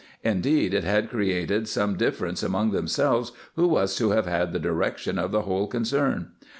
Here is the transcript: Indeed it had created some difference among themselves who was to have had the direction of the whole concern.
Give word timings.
Indeed 0.23 0.73
it 0.73 0.83
had 0.83 1.11
created 1.11 1.67
some 1.67 1.95
difference 1.95 2.41
among 2.41 2.71
themselves 2.71 3.33
who 3.55 3.67
was 3.67 3.95
to 3.97 4.09
have 4.09 4.25
had 4.25 4.51
the 4.51 4.57
direction 4.57 5.19
of 5.19 5.29
the 5.31 5.43
whole 5.43 5.67
concern. 5.67 6.29